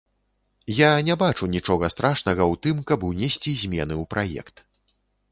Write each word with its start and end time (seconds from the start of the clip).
Я 0.75 0.87
не 1.09 1.15
бачу 1.23 1.49
нічога 1.55 1.89
страшнага 1.95 2.43
ў 2.51 2.59
тым, 2.63 2.77
каб 2.91 2.99
унесці 3.09 3.53
змены 3.65 3.93
ў 4.01 4.11
праект. 4.15 4.65